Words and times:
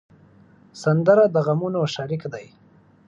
سندره 0.83 1.25
د 1.33 1.35
غمونو 1.45 1.81
شریک 1.95 2.23
دی 2.33 2.45